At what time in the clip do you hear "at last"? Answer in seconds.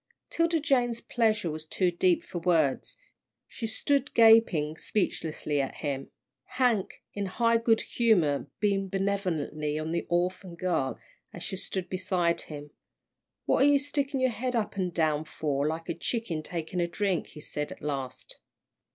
17.71-18.39